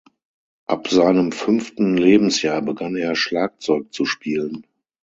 [0.65, 4.65] Ab seinem fünften Lebensjahr begann er, Schlagzeug zu spielen.